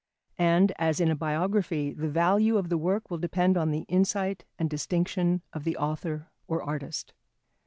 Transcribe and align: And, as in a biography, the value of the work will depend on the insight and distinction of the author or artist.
And, 0.39 0.71
as 0.79 0.99
in 0.99 1.11
a 1.11 1.15
biography, 1.15 1.93
the 1.93 2.09
value 2.09 2.57
of 2.57 2.69
the 2.69 2.77
work 2.79 3.11
will 3.11 3.19
depend 3.19 3.55
on 3.55 3.69
the 3.69 3.85
insight 3.87 4.45
and 4.57 4.67
distinction 4.67 5.43
of 5.53 5.63
the 5.63 5.77
author 5.77 6.31
or 6.47 6.63
artist. 6.63 7.13